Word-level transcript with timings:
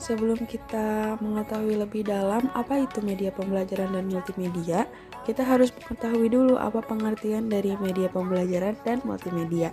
sebelum 0.00 0.48
kita 0.48 1.20
mengetahui 1.20 1.76
lebih 1.76 2.08
dalam 2.08 2.48
apa 2.56 2.80
itu 2.80 3.04
media 3.04 3.28
pembelajaran 3.30 3.92
dan 3.92 4.08
multimedia, 4.08 4.88
kita 5.28 5.44
harus 5.44 5.70
mengetahui 5.76 6.32
dulu 6.32 6.56
apa 6.56 6.80
pengertian 6.80 7.52
dari 7.52 7.76
media 7.76 8.08
pembelajaran 8.08 8.74
dan 8.82 9.04
multimedia. 9.04 9.68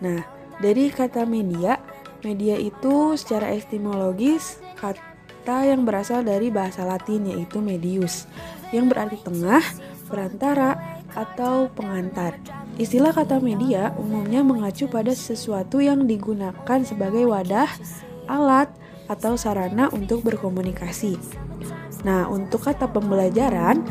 Nah, 0.00 0.24
dari 0.64 0.88
kata 0.88 1.28
media, 1.28 1.76
media 2.24 2.56
itu 2.56 3.14
secara 3.20 3.52
etimologis 3.52 4.58
kata 4.80 5.68
yang 5.68 5.84
berasal 5.84 6.24
dari 6.24 6.48
bahasa 6.48 6.88
Latin 6.88 7.28
yaitu 7.28 7.60
medius, 7.60 8.24
yang 8.72 8.88
berarti 8.88 9.20
tengah, 9.20 9.60
perantara, 10.08 11.00
atau 11.12 11.68
pengantar. 11.74 12.38
Istilah 12.80 13.12
kata 13.12 13.44
media 13.44 13.92
umumnya 14.00 14.40
mengacu 14.40 14.88
pada 14.88 15.12
sesuatu 15.12 15.84
yang 15.84 16.08
digunakan 16.08 16.80
sebagai 16.80 17.28
wadah, 17.28 17.68
alat, 18.24 18.72
atau 19.10 19.34
sarana 19.34 19.90
untuk 19.90 20.22
berkomunikasi. 20.22 21.18
Nah, 22.06 22.30
untuk 22.30 22.62
kata 22.62 22.86
pembelajaran, 22.86 23.82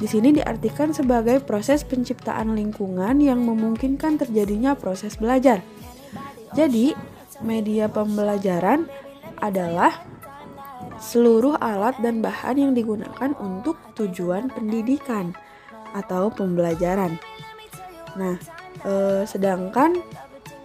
di 0.00 0.08
sini 0.08 0.34
diartikan 0.34 0.96
sebagai 0.96 1.44
proses 1.44 1.84
penciptaan 1.84 2.56
lingkungan 2.56 3.20
yang 3.20 3.44
memungkinkan 3.44 4.16
terjadinya 4.16 4.72
proses 4.74 5.20
belajar. 5.20 5.60
Jadi, 6.56 6.96
media 7.44 7.86
pembelajaran 7.92 8.88
adalah 9.38 10.02
seluruh 10.98 11.58
alat 11.58 11.98
dan 12.02 12.18
bahan 12.18 12.56
yang 12.58 12.72
digunakan 12.72 13.30
untuk 13.38 13.78
tujuan 13.94 14.50
pendidikan 14.50 15.34
atau 15.92 16.32
pembelajaran. 16.32 17.18
Nah, 18.16 18.36
eh, 18.86 19.22
sedangkan 19.26 19.98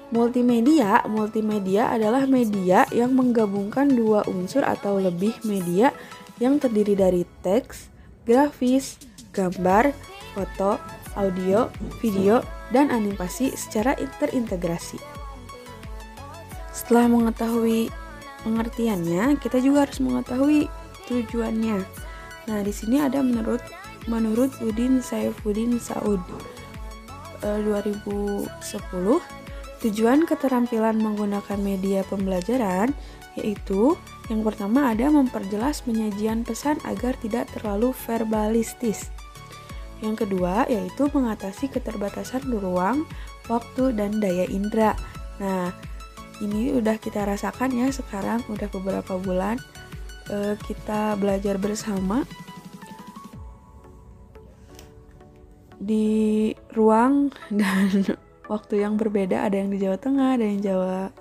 multimedia, 0.09 1.03
multimedia 1.07 1.91
adalah 1.91 2.23
media 2.23 2.87
yang 2.95 3.11
menggabungkan 3.15 3.91
dua 3.91 4.23
unsur 4.31 4.63
atau 4.63 4.99
lebih 5.03 5.35
media 5.43 5.91
yang 6.39 6.61
terdiri 6.61 6.95
dari 6.95 7.23
teks, 7.43 7.91
grafis, 8.23 9.01
gambar, 9.35 9.91
foto, 10.31 10.79
audio, 11.17 11.67
video, 11.99 12.39
dan 12.71 12.93
animasi 12.93 13.51
secara 13.57 13.97
terintegrasi. 14.21 14.99
Setelah 16.71 17.09
mengetahui 17.09 17.89
pengertiannya, 18.45 19.35
kita 19.41 19.59
juga 19.59 19.89
harus 19.89 19.99
mengetahui 19.99 20.71
tujuannya. 21.09 21.83
Nah, 22.47 22.59
di 22.63 22.71
sini 22.71 23.03
ada 23.03 23.19
menurut 23.19 23.59
menurut 24.07 24.55
Udin 24.63 25.03
Saifuddin 25.03 25.83
Saud 25.83 26.23
eh, 27.43 27.59
2010 27.59 28.47
tujuan 29.85 30.25
keterampilan 30.25 30.97
menggunakan 30.97 31.59
media 31.61 32.01
pembelajaran 32.07 32.93
yaitu 33.37 33.93
yang 34.27 34.41
pertama 34.41 34.91
ada 34.91 35.07
memperjelas 35.13 35.85
penyajian 35.85 36.41
pesan 36.41 36.81
agar 36.83 37.13
tidak 37.21 37.47
terlalu 37.53 37.93
verbalistis. 37.93 39.13
Yang 40.01 40.25
kedua 40.27 40.65
yaitu 40.67 41.09
mengatasi 41.13 41.69
keterbatasan 41.69 42.49
ruang, 42.49 43.05
waktu, 43.47 43.93
dan 43.93 44.17
daya 44.17 44.45
indera. 44.49 44.97
Nah, 45.37 45.69
ini 46.41 46.73
udah 46.73 46.97
kita 47.01 47.25
rasakan 47.25 47.73
ya 47.73 47.87
sekarang 47.89 48.41
udah 48.49 48.69
beberapa 48.69 49.17
bulan 49.17 49.57
uh, 50.29 50.53
kita 50.65 51.17
belajar 51.17 51.57
bersama 51.57 52.25
di 55.77 56.51
ruang 56.73 57.33
dan 57.53 58.17
waktu 58.47 58.83
yang 58.83 58.99
berbeda 58.99 59.47
ada 59.47 59.55
yang 59.59 59.69
di 59.71 59.79
Jawa 59.79 59.99
Tengah 59.99 60.39
ada 60.39 60.45
yang 60.47 60.59
Jawa 60.63 61.11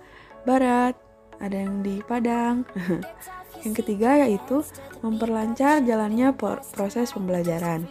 Barat 0.46 1.06
ada 1.40 1.56
yang 1.56 1.84
di 1.84 2.00
Padang. 2.04 2.64
Yang 3.64 3.82
ketiga 3.82 4.22
yaitu 4.22 4.62
memperlancar 5.02 5.82
jalannya 5.82 6.30
proses 6.76 7.10
pembelajaran. 7.10 7.88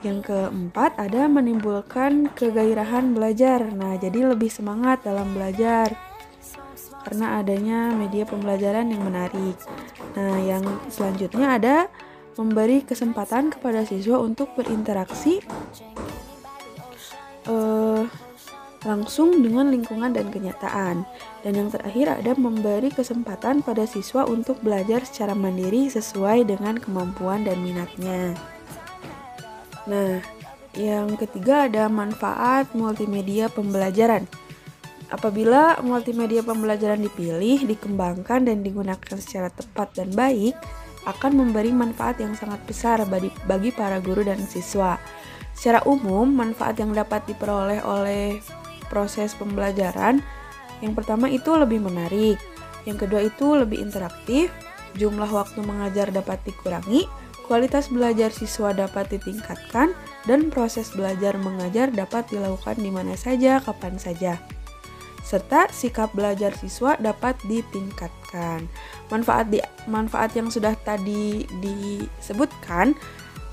Yang 0.00 0.32
keempat 0.32 0.96
ada 0.96 1.28
menimbulkan 1.30 2.32
kegairahan 2.34 3.14
belajar. 3.14 3.70
Nah 3.70 4.00
jadi 4.00 4.34
lebih 4.34 4.50
semangat 4.50 5.04
dalam 5.06 5.30
belajar. 5.36 5.94
Karena 7.06 7.38
adanya 7.38 7.94
media 7.94 8.26
pembelajaran 8.26 8.90
yang 8.90 9.04
menarik. 9.04 9.56
Nah 10.16 10.36
yang 10.42 10.64
selanjutnya 10.90 11.46
ada 11.60 11.76
memberi 12.34 12.82
kesempatan 12.82 13.52
kepada 13.52 13.84
siswa 13.84 14.18
untuk 14.18 14.52
berinteraksi 14.56 15.44
uh, 17.46 17.89
langsung 18.84 19.44
dengan 19.44 19.68
lingkungan 19.68 20.16
dan 20.16 20.32
kenyataan. 20.32 21.04
Dan 21.44 21.52
yang 21.52 21.68
terakhir 21.68 22.20
ada 22.20 22.32
memberi 22.36 22.88
kesempatan 22.88 23.60
pada 23.60 23.84
siswa 23.84 24.24
untuk 24.24 24.60
belajar 24.64 25.04
secara 25.04 25.36
mandiri 25.36 25.88
sesuai 25.92 26.48
dengan 26.48 26.80
kemampuan 26.80 27.44
dan 27.44 27.60
minatnya. 27.60 28.32
Nah, 29.88 30.20
yang 30.76 31.18
ketiga 31.18 31.66
ada 31.66 31.90
manfaat 31.90 32.70
multimedia 32.72 33.50
pembelajaran. 33.50 34.24
Apabila 35.10 35.82
multimedia 35.82 36.38
pembelajaran 36.46 37.02
dipilih, 37.02 37.66
dikembangkan 37.66 38.46
dan 38.46 38.62
digunakan 38.62 39.18
secara 39.18 39.50
tepat 39.50 39.98
dan 39.98 40.14
baik, 40.14 40.54
akan 41.08 41.32
memberi 41.34 41.74
manfaat 41.74 42.22
yang 42.22 42.38
sangat 42.38 42.62
besar 42.68 43.02
bagi, 43.08 43.70
para 43.74 43.98
guru 43.98 44.22
dan 44.22 44.38
siswa. 44.46 45.00
Secara 45.50 45.82
umum, 45.88 46.30
manfaat 46.30 46.78
yang 46.78 46.94
dapat 46.94 47.26
diperoleh 47.26 47.82
oleh 47.82 48.38
proses 48.90 49.32
pembelajaran. 49.38 50.20
Yang 50.82 50.92
pertama 50.98 51.30
itu 51.30 51.54
lebih 51.54 51.80
menarik, 51.80 52.36
yang 52.88 52.96
kedua 52.96 53.24
itu 53.24 53.56
lebih 53.56 53.80
interaktif, 53.80 54.48
jumlah 54.96 55.28
waktu 55.28 55.60
mengajar 55.62 56.08
dapat 56.10 56.40
dikurangi, 56.48 57.04
kualitas 57.44 57.92
belajar 57.92 58.32
siswa 58.32 58.72
dapat 58.72 59.12
ditingkatkan, 59.12 59.92
dan 60.24 60.48
proses 60.48 60.92
belajar 60.92 61.36
mengajar 61.36 61.92
dapat 61.92 62.28
dilakukan 62.32 62.80
di 62.80 62.90
mana 62.92 63.14
saja, 63.16 63.60
kapan 63.60 64.00
saja. 64.00 64.40
Serta 65.20 65.68
sikap 65.70 66.10
belajar 66.16 66.56
siswa 66.56 66.96
dapat 66.96 67.38
ditingkatkan. 67.46 68.66
Manfaat 69.12 69.52
di 69.52 69.60
manfaat 69.86 70.34
yang 70.34 70.48
sudah 70.48 70.74
tadi 70.74 71.46
disebutkan 71.60 72.96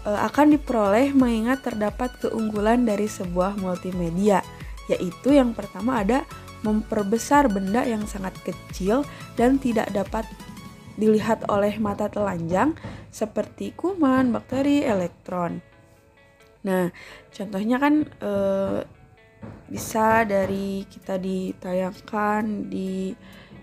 e, 0.08 0.10
akan 0.10 0.58
diperoleh 0.58 1.14
mengingat 1.14 1.62
terdapat 1.68 2.16
keunggulan 2.18 2.88
dari 2.88 3.06
sebuah 3.06 3.60
multimedia, 3.62 4.42
yaitu 4.88 5.36
yang 5.36 5.52
pertama 5.52 6.02
ada 6.04 6.24
memperbesar 6.66 7.48
benda 7.52 7.86
yang 7.86 8.04
sangat 8.10 8.34
kecil 8.42 9.06
dan 9.38 9.62
tidak 9.62 9.88
dapat 9.94 10.26
dilihat 10.98 11.46
oleh 11.48 11.78
mata 11.78 12.10
telanjang 12.10 12.74
seperti 13.14 13.72
kuman, 13.78 14.34
bakteri, 14.34 14.82
elektron. 14.82 15.62
Nah, 16.66 16.90
contohnya 17.30 17.78
kan 17.78 18.10
e, 18.18 18.34
bisa 19.70 20.26
dari 20.26 20.84
kita 20.90 21.22
ditayangkan 21.22 22.68
di 22.68 23.14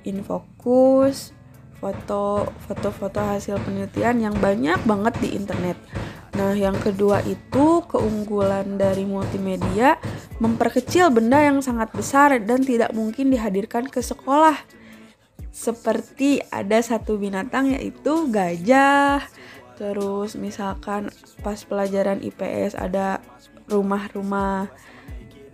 Infokus 0.05 1.35
foto 1.81 2.49
foto-foto 2.65 3.21
hasil 3.21 3.61
penelitian 3.61 4.17
yang 4.31 4.37
banyak 4.39 4.79
banget 4.87 5.15
di 5.21 5.29
internet. 5.37 5.77
Nah, 6.35 6.51
yang 6.51 6.75
kedua 6.83 7.23
itu 7.23 7.87
keunggulan 7.87 8.75
dari 8.75 9.07
multimedia 9.07 9.95
memperkecil 10.43 11.15
benda 11.15 11.39
yang 11.39 11.63
sangat 11.63 11.95
besar 11.95 12.35
dan 12.43 12.67
tidak 12.67 12.91
mungkin 12.91 13.31
dihadirkan 13.31 13.87
ke 13.87 14.03
sekolah. 14.03 14.59
Seperti 15.55 16.43
ada 16.51 16.83
satu 16.83 17.15
binatang 17.15 17.71
yaitu 17.71 18.27
gajah. 18.35 19.23
Terus 19.79 20.35
misalkan 20.35 21.15
pas 21.47 21.63
pelajaran 21.63 22.19
IPS 22.19 22.75
ada 22.75 23.23
rumah-rumah 23.71 24.71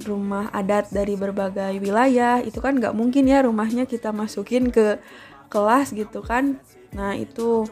rumah 0.09 0.49
adat 0.57 0.89
dari 0.89 1.13
berbagai 1.13 1.77
wilayah 1.77 2.41
itu 2.41 2.57
kan 2.57 2.81
nggak 2.81 2.97
mungkin 2.97 3.29
ya 3.29 3.45
rumahnya 3.45 3.85
kita 3.85 4.17
masukin 4.17 4.73
ke 4.73 4.97
kelas 5.53 5.93
gitu 5.93 6.25
kan 6.25 6.57
nah 6.91 7.15
itu 7.15 7.69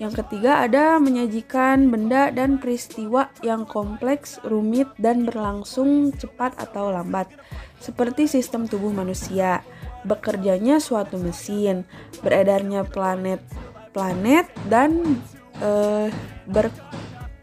yang 0.00 0.16
ketiga 0.16 0.64
ada 0.64 0.96
menyajikan 0.96 1.92
benda 1.92 2.32
dan 2.32 2.56
peristiwa 2.56 3.28
yang 3.44 3.68
kompleks, 3.68 4.40
rumit, 4.40 4.88
dan 4.96 5.28
berlangsung 5.28 6.16
cepat 6.16 6.56
atau 6.56 6.88
lambat, 6.88 7.28
seperti 7.76 8.24
sistem 8.24 8.64
tubuh 8.64 8.88
manusia, 8.88 9.60
bekerjanya 10.08 10.80
suatu 10.80 11.20
mesin, 11.20 11.84
beredarnya 12.24 12.88
planet-planet, 12.88 14.48
dan 14.72 15.20
uh, 15.60 16.08
ber, 16.48 16.72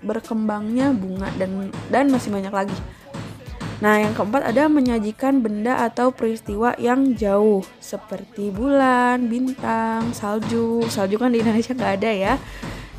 berkembangnya 0.02 0.90
bunga 0.92 1.30
dan 1.38 1.70
dan 1.94 2.10
masih 2.10 2.34
banyak 2.34 2.52
lagi. 2.52 2.78
Nah, 3.80 3.96
yang 4.04 4.12
keempat 4.12 4.44
ada 4.44 4.68
menyajikan 4.68 5.40
benda 5.40 5.88
atau 5.88 6.12
peristiwa 6.12 6.76
yang 6.76 7.16
jauh 7.16 7.64
seperti 7.80 8.52
bulan, 8.52 9.32
bintang, 9.32 10.12
salju. 10.12 10.84
Salju 10.92 11.16
kan 11.16 11.32
di 11.32 11.40
Indonesia 11.40 11.72
nggak 11.72 11.94
ada 12.04 12.12
ya. 12.12 12.34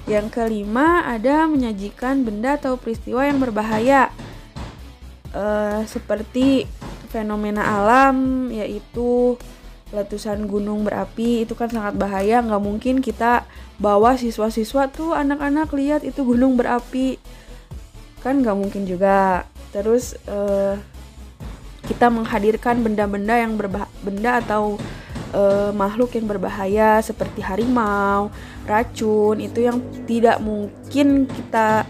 Yang 0.08 0.26
kelima 0.32 1.04
ada 1.04 1.44
menyajikan 1.44 2.24
benda 2.24 2.56
atau 2.56 2.80
peristiwa 2.80 3.28
yang 3.28 3.36
berbahaya 3.36 4.08
uh, 5.36 5.84
seperti 5.84 6.64
fenomena 7.12 7.60
alam 7.60 8.48
yaitu 8.48 9.36
letusan 9.90 10.46
gunung 10.46 10.86
berapi 10.86 11.42
itu 11.42 11.58
kan 11.58 11.66
sangat 11.66 11.98
bahaya 11.98 12.38
nggak 12.38 12.62
mungkin 12.62 13.02
kita 13.02 13.42
bawa 13.82 14.14
siswa-siswa 14.14 14.86
tuh 14.86 15.18
anak-anak 15.18 15.66
lihat 15.74 16.06
itu 16.06 16.22
gunung 16.22 16.54
berapi 16.54 17.18
kan 18.22 18.38
nggak 18.38 18.54
mungkin 18.54 18.86
juga 18.86 19.50
terus 19.70 20.19
uh, 20.26 20.78
kita 21.87 22.06
menghadirkan 22.11 22.82
benda-benda 22.82 23.34
yang 23.38 23.58
berbah 23.58 23.90
benda 24.05 24.38
atau 24.43 24.78
uh, 25.34 25.70
makhluk 25.75 26.14
yang 26.14 26.26
berbahaya 26.31 27.02
seperti 27.02 27.43
harimau 27.43 28.31
racun 28.67 29.43
itu 29.43 29.67
yang 29.67 29.82
tidak 30.06 30.38
mungkin 30.38 31.26
kita 31.26 31.87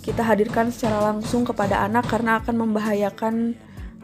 kita 0.00 0.22
hadirkan 0.24 0.72
secara 0.72 1.12
langsung 1.12 1.44
kepada 1.44 1.84
anak 1.84 2.08
karena 2.08 2.40
akan 2.40 2.56
membahayakan 2.66 3.54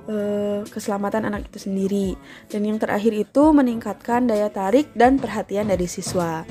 uh, 0.07 0.61
keselamatan 0.69 1.27
anak 1.27 1.49
itu 1.49 1.59
sendiri. 1.67 2.09
Dan 2.53 2.69
yang 2.69 2.79
terakhir 2.79 3.17
itu 3.17 3.43
meningkatkan 3.51 4.29
daya 4.29 4.53
tarik 4.53 4.93
dan 4.93 5.17
perhatian 5.17 5.73
dari 5.73 5.89
siswa. 5.89 6.45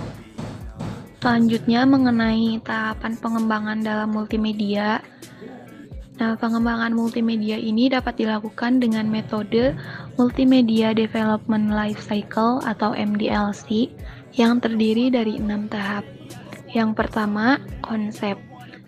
Selanjutnya 1.22 1.90
mengenai 1.90 2.62
tahapan 2.62 3.18
pengembangan 3.18 3.80
dalam 3.82 4.14
multimedia. 4.14 5.02
Nah, 6.16 6.40
pengembangan 6.40 6.96
multimedia 6.96 7.60
ini 7.60 7.92
dapat 7.92 8.16
dilakukan 8.16 8.80
dengan 8.80 9.04
metode 9.12 9.76
Multimedia 10.16 10.96
Development 10.96 11.68
Life 11.68 12.00
Cycle 12.00 12.64
atau 12.64 12.96
MDLC 12.96 13.92
yang 14.40 14.64
terdiri 14.64 15.12
dari 15.12 15.36
enam 15.36 15.68
tahap. 15.68 16.08
Yang 16.72 16.96
pertama, 16.96 17.60
konsep. 17.84 18.40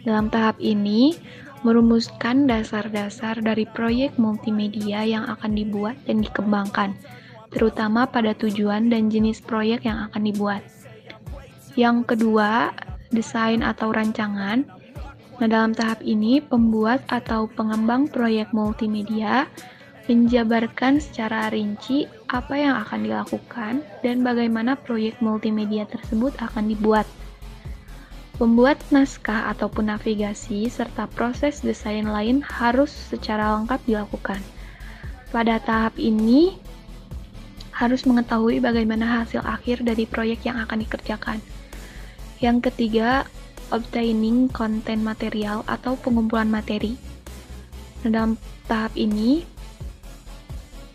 Dalam 0.07 0.31
tahap 0.31 0.55
ini, 0.63 1.19
merumuskan 1.67 2.47
dasar-dasar 2.47 3.43
dari 3.43 3.67
proyek 3.67 4.15
multimedia 4.15 5.03
yang 5.03 5.27
akan 5.27 5.51
dibuat 5.51 5.99
dan 6.07 6.23
dikembangkan, 6.23 6.95
terutama 7.51 8.07
pada 8.07 8.31
tujuan 8.39 8.87
dan 8.87 9.11
jenis 9.11 9.43
proyek 9.43 9.83
yang 9.83 10.07
akan 10.07 10.31
dibuat. 10.31 10.63
Yang 11.75 12.15
kedua, 12.15 12.71
desain 13.11 13.63
atau 13.63 13.91
rancangan. 13.91 14.63
Nah, 15.37 15.45
dalam 15.45 15.69
tahap 15.77 16.01
ini, 16.01 16.41
pembuat 16.41 17.05
atau 17.13 17.45
pengembang 17.45 18.09
proyek 18.09 18.49
multimedia 18.57 19.45
menjabarkan 20.09 21.03
secara 21.03 21.51
rinci 21.53 22.07
apa 22.31 22.55
yang 22.55 22.79
akan 22.81 23.05
dilakukan 23.05 23.73
dan 24.01 24.23
bagaimana 24.23 24.79
proyek 24.79 25.19
multimedia 25.19 25.83
tersebut 25.85 26.33
akan 26.41 26.71
dibuat. 26.71 27.05
Pembuat 28.41 28.81
naskah 28.89 29.49
ataupun 29.53 29.93
navigasi 29.93 30.69
serta 30.69 31.09
proses 31.11 31.61
desain 31.61 32.05
lain 32.05 32.41
harus 32.41 32.89
secara 32.89 33.57
lengkap 33.61 33.81
dilakukan. 33.85 34.41
Pada 35.29 35.59
tahap 35.61 35.99
ini, 36.01 36.55
harus 37.77 38.09
mengetahui 38.09 38.57
bagaimana 38.57 39.21
hasil 39.21 39.45
akhir 39.45 39.85
dari 39.85 40.09
proyek 40.09 40.49
yang 40.49 40.57
akan 40.65 40.81
dikerjakan. 40.81 41.37
Yang 42.41 42.73
ketiga, 42.73 43.29
obtaining 43.71 44.47
content 44.51 45.01
material 45.01 45.63
atau 45.67 45.99
pengumpulan 45.99 46.47
materi. 46.47 46.95
Nah, 48.03 48.09
dalam 48.13 48.31
tahap 48.69 48.93
ini 48.95 49.43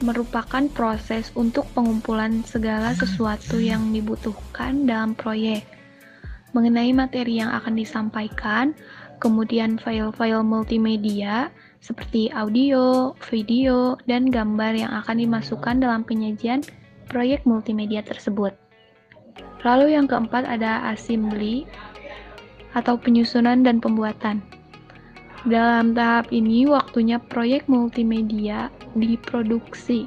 merupakan 0.03 0.67
proses 0.75 1.31
untuk 1.39 1.65
pengumpulan 1.73 2.43
segala 2.43 2.91
sesuatu 2.99 3.63
yang 3.63 3.95
dibutuhkan 3.95 4.85
dalam 4.85 5.15
proyek 5.15 5.63
mengenai 6.53 6.93
materi 6.93 7.41
yang 7.41 7.49
akan 7.49 7.75
disampaikan, 7.79 8.77
kemudian 9.23 9.81
file-file 9.81 10.45
multimedia 10.45 11.49
seperti 11.81 12.29
audio, 12.31 13.17
video, 13.33 13.97
dan 14.07 14.29
gambar 14.29 14.77
yang 14.77 14.93
akan 15.03 15.19
dimasukkan 15.19 15.83
dalam 15.83 16.05
penyajian 16.05 16.63
proyek 17.09 17.43
multimedia 17.49 18.05
tersebut. 18.05 18.55
Lalu 19.63 19.95
yang 19.97 20.07
keempat 20.07 20.45
ada 20.47 20.93
assembly 20.93 21.65
atau 22.73 22.97
penyusunan 22.97 23.65
dan 23.65 23.79
pembuatan. 23.79 24.41
Dalam 25.43 25.93
tahap 25.99 26.31
ini 26.31 26.71
waktunya 26.71 27.19
proyek 27.19 27.67
multimedia 27.67 28.71
diproduksi. 28.95 30.07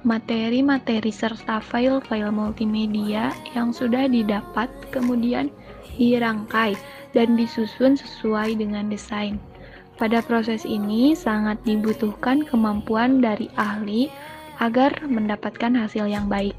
Materi-materi 0.00 1.12
serta 1.12 1.60
file-file 1.60 2.32
multimedia 2.32 3.36
yang 3.52 3.68
sudah 3.68 4.08
didapat 4.08 4.72
kemudian 4.88 5.52
dirangkai 6.00 6.72
dan 7.12 7.36
disusun 7.36 8.00
sesuai 8.00 8.56
dengan 8.56 8.88
desain. 8.88 9.36
Pada 10.00 10.24
proses 10.24 10.64
ini 10.64 11.12
sangat 11.12 11.60
dibutuhkan 11.68 12.40
kemampuan 12.48 13.20
dari 13.20 13.52
ahli 13.60 14.08
agar 14.64 14.96
mendapatkan 15.04 15.76
hasil 15.76 16.08
yang 16.08 16.24
baik. 16.24 16.56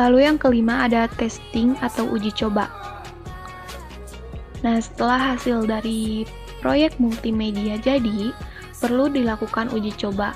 Lalu 0.00 0.24
yang 0.24 0.40
kelima 0.40 0.88
ada 0.88 1.04
testing 1.20 1.76
atau 1.84 2.08
uji 2.08 2.32
coba. 2.32 2.81
Nah, 4.62 4.78
setelah 4.78 5.34
hasil 5.34 5.66
dari 5.66 6.22
proyek 6.62 6.98
multimedia 7.02 7.78
jadi, 7.82 8.30
perlu 8.78 9.10
dilakukan 9.10 9.74
uji 9.74 9.90
coba. 9.98 10.34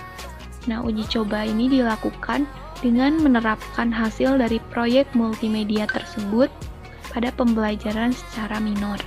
Nah, 0.66 0.82
uji 0.82 1.06
coba 1.06 1.46
ini 1.46 1.70
dilakukan 1.70 2.46
dengan 2.82 3.16
menerapkan 3.22 3.88
hasil 3.88 4.36
dari 4.38 4.58
proyek 4.74 5.06
multimedia 5.14 5.86
tersebut 5.86 6.50
pada 7.14 7.30
pembelajaran 7.32 8.12
secara 8.12 8.58
minor. 8.58 8.98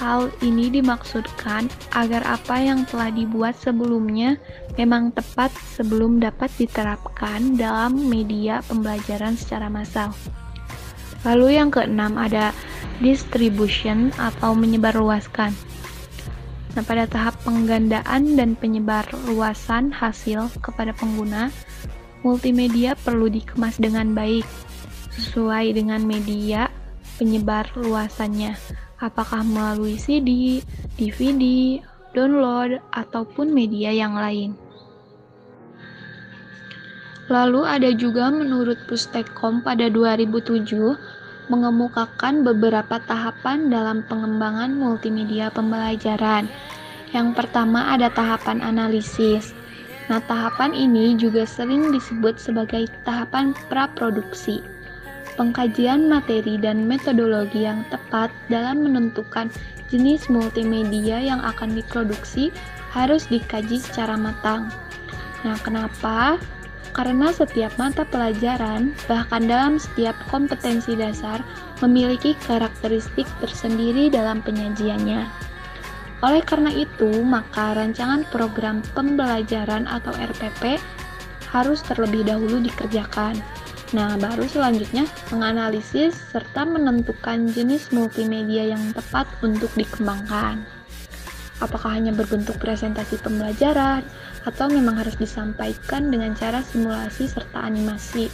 Hal 0.00 0.32
ini 0.40 0.72
dimaksudkan 0.72 1.68
agar 1.92 2.24
apa 2.24 2.56
yang 2.56 2.88
telah 2.88 3.12
dibuat 3.12 3.52
sebelumnya 3.60 4.40
memang 4.80 5.12
tepat 5.12 5.52
sebelum 5.76 6.16
dapat 6.16 6.48
diterapkan 6.56 7.60
dalam 7.60 8.08
media 8.08 8.64
pembelajaran 8.64 9.36
secara 9.36 9.68
massal. 9.68 10.16
Lalu 11.28 11.60
yang 11.60 11.68
keenam 11.68 12.16
ada 12.16 12.56
distribution 13.00 14.12
atau 14.20 14.52
menyebarluaskan. 14.52 15.52
Nah, 16.78 16.84
pada 16.86 17.08
tahap 17.10 17.34
penggandaan 17.42 18.38
dan 18.38 18.54
penyebarluasan 18.54 19.90
hasil 19.90 20.54
kepada 20.62 20.94
pengguna, 20.94 21.50
multimedia 22.22 22.94
perlu 22.94 23.26
dikemas 23.26 23.80
dengan 23.82 24.14
baik 24.14 24.46
sesuai 25.18 25.74
dengan 25.74 26.00
media 26.06 26.70
penyebar 27.18 27.66
luasannya, 27.74 28.54
apakah 29.02 29.42
melalui 29.42 29.98
CD, 29.98 30.62
DVD, 30.94 31.76
download, 32.14 32.78
ataupun 32.94 33.50
media 33.50 33.90
yang 33.90 34.14
lain. 34.14 34.54
Lalu 37.30 37.62
ada 37.62 37.90
juga 37.94 38.26
menurut 38.32 38.78
Pustekom 38.90 39.62
pada 39.62 39.86
2007 39.86 41.19
mengemukakan 41.50 42.46
beberapa 42.46 43.02
tahapan 43.02 43.68
dalam 43.68 44.06
pengembangan 44.06 44.70
multimedia 44.70 45.50
pembelajaran. 45.50 46.46
Yang 47.10 47.28
pertama 47.34 47.90
ada 47.90 48.06
tahapan 48.08 48.62
analisis. 48.62 49.50
Nah, 50.06 50.22
tahapan 50.22 50.70
ini 50.72 51.18
juga 51.18 51.42
sering 51.42 51.90
disebut 51.90 52.38
sebagai 52.38 52.86
tahapan 53.02 53.50
praproduksi 53.66 54.62
pengkajian 55.40 56.04
materi 56.04 56.60
dan 56.60 56.84
metodologi 56.84 57.64
yang 57.64 57.80
tepat 57.88 58.28
dalam 58.52 58.84
menentukan 58.84 59.48
jenis 59.88 60.28
multimedia 60.28 61.16
yang 61.16 61.40
akan 61.40 61.72
diproduksi 61.72 62.52
harus 62.92 63.24
dikaji 63.24 63.80
secara 63.80 64.20
matang. 64.20 64.68
Nah, 65.40 65.56
kenapa? 65.64 66.36
Karena 66.90 67.30
setiap 67.30 67.70
mata 67.78 68.02
pelajaran, 68.02 68.92
bahkan 69.06 69.46
dalam 69.46 69.78
setiap 69.78 70.14
kompetensi 70.28 70.98
dasar, 70.98 71.40
memiliki 71.80 72.34
karakteristik 72.44 73.26
tersendiri 73.38 74.10
dalam 74.10 74.42
penyajiannya. 74.42 75.24
Oleh 76.20 76.42
karena 76.44 76.68
itu, 76.74 77.24
maka 77.24 77.72
rancangan 77.72 78.28
program 78.28 78.84
pembelajaran 78.92 79.88
atau 79.88 80.12
RPP 80.12 80.76
harus 81.48 81.80
terlebih 81.86 82.28
dahulu 82.28 82.60
dikerjakan 82.60 83.40
Nah, 83.90 84.14
baru 84.14 84.46
selanjutnya 84.46 85.02
menganalisis 85.34 86.14
serta 86.30 86.62
menentukan 86.62 87.50
jenis 87.50 87.90
multimedia 87.90 88.70
yang 88.70 88.94
tepat 88.94 89.26
untuk 89.42 89.66
dikembangkan. 89.74 90.62
Apakah 91.58 91.98
hanya 91.98 92.14
berbentuk 92.14 92.54
presentasi 92.62 93.18
pembelajaran 93.18 94.06
atau 94.44 94.66
memang 94.72 94.96
harus 95.00 95.16
disampaikan 95.16 96.08
dengan 96.08 96.32
cara 96.32 96.64
simulasi 96.64 97.28
serta 97.28 97.60
animasi. 97.60 98.32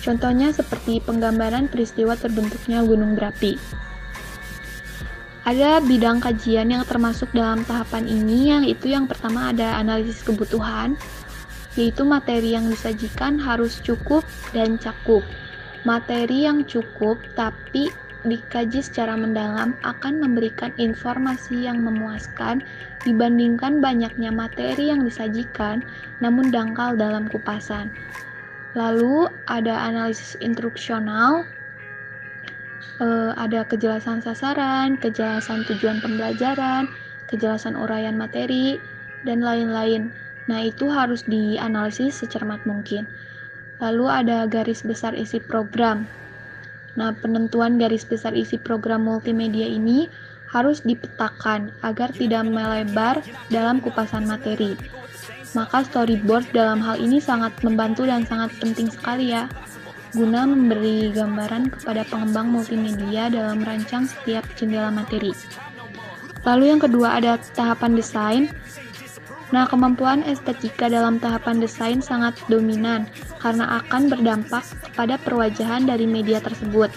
Contohnya 0.00 0.54
seperti 0.54 1.02
penggambaran 1.02 1.68
peristiwa 1.68 2.14
terbentuknya 2.14 2.80
gunung 2.86 3.18
berapi. 3.18 3.58
Ada 5.48 5.80
bidang 5.80 6.20
kajian 6.20 6.68
yang 6.68 6.84
termasuk 6.84 7.32
dalam 7.32 7.64
tahapan 7.64 8.04
ini, 8.04 8.52
yang 8.52 8.64
itu 8.68 8.92
yang 8.92 9.08
pertama 9.08 9.48
ada 9.48 9.80
analisis 9.80 10.20
kebutuhan, 10.20 10.92
yaitu 11.72 12.04
materi 12.04 12.52
yang 12.52 12.68
disajikan 12.68 13.40
harus 13.40 13.80
cukup 13.80 14.28
dan 14.52 14.76
cakup. 14.76 15.24
Materi 15.88 16.44
yang 16.44 16.68
cukup 16.68 17.16
tapi 17.32 17.88
dikaji 18.26 18.82
secara 18.82 19.14
mendalam 19.14 19.78
akan 19.86 20.18
memberikan 20.18 20.74
informasi 20.80 21.70
yang 21.70 21.82
memuaskan 21.84 22.66
dibandingkan 23.06 23.78
banyaknya 23.78 24.34
materi 24.34 24.90
yang 24.90 25.06
disajikan 25.06 25.86
namun 26.18 26.50
dangkal 26.50 26.98
dalam 26.98 27.30
kupasan. 27.30 27.94
Lalu 28.74 29.30
ada 29.46 29.86
analisis 29.86 30.34
instruksional, 30.42 31.46
uh, 32.98 33.32
ada 33.38 33.62
kejelasan 33.64 34.22
sasaran, 34.22 34.98
kejelasan 34.98 35.62
tujuan 35.66 36.02
pembelajaran, 36.02 36.90
kejelasan 37.30 37.78
uraian 37.78 38.18
materi, 38.18 38.82
dan 39.22 39.42
lain-lain. 39.42 40.10
Nah, 40.48 40.64
itu 40.64 40.88
harus 40.88 41.26
dianalisis 41.28 42.24
secermat 42.24 42.62
mungkin. 42.64 43.04
Lalu 43.78 44.06
ada 44.10 44.48
garis 44.48 44.82
besar 44.82 45.14
isi 45.14 45.38
program. 45.38 46.08
Nah, 46.98 47.14
penentuan 47.14 47.78
garis 47.78 48.02
besar 48.02 48.34
isi 48.34 48.58
program 48.58 49.06
multimedia 49.06 49.70
ini 49.70 50.10
harus 50.50 50.82
dipetakan 50.82 51.70
agar 51.86 52.10
tidak 52.10 52.42
melebar 52.50 53.22
dalam 53.54 53.78
kupasan 53.78 54.26
materi. 54.26 54.74
Maka 55.54 55.86
storyboard 55.86 56.50
dalam 56.50 56.82
hal 56.82 56.98
ini 56.98 57.22
sangat 57.22 57.54
membantu 57.62 58.04
dan 58.04 58.26
sangat 58.26 58.52
penting 58.58 58.90
sekali 58.90 59.32
ya 59.32 59.46
guna 60.16 60.48
memberi 60.48 61.12
gambaran 61.12 61.68
kepada 61.68 62.00
pengembang 62.08 62.48
multimedia 62.48 63.28
dalam 63.28 63.60
merancang 63.60 64.08
setiap 64.08 64.44
jendela 64.56 64.88
materi. 64.88 65.36
Lalu 66.48 66.64
yang 66.72 66.80
kedua 66.80 67.20
ada 67.20 67.36
tahapan 67.52 67.92
desain. 67.92 68.44
Nah, 69.48 69.64
kemampuan 69.64 70.20
estetika 70.28 70.92
dalam 70.92 71.16
tahapan 71.16 71.56
desain 71.56 72.04
sangat 72.04 72.36
dominan 72.52 73.08
karena 73.40 73.80
akan 73.80 74.12
berdampak 74.12 74.60
kepada 74.84 75.16
perwajahan 75.24 75.88
dari 75.88 76.04
media 76.04 76.36
tersebut. 76.44 76.92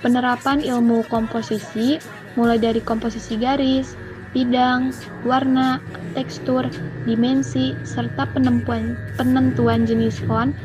Penerapan 0.00 0.64
ilmu 0.64 1.04
komposisi 1.12 2.00
mulai 2.40 2.56
dari 2.56 2.80
komposisi 2.80 3.36
garis, 3.36 3.92
bidang, 4.32 4.96
warna, 5.28 5.78
tekstur, 6.16 6.66
dimensi, 7.04 7.76
serta 7.84 8.26
penentuan, 8.32 8.96
penentuan 9.20 9.84
jenis 9.84 10.18
font 10.24 10.56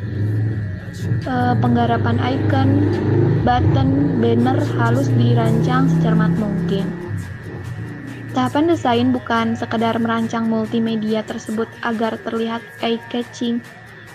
uh, 1.28 1.54
penggarapan 1.60 2.18
icon, 2.20 2.70
button, 3.44 4.20
banner 4.24 4.60
halus 4.80 5.12
dirancang 5.14 5.88
secermat 5.88 6.32
mungkin. 6.40 7.09
Tahapan 8.30 8.70
desain 8.70 9.10
bukan 9.10 9.58
sekedar 9.58 9.98
merancang 9.98 10.46
multimedia 10.46 11.26
tersebut 11.26 11.66
agar 11.82 12.14
terlihat 12.22 12.62
eye-catching, 12.86 13.58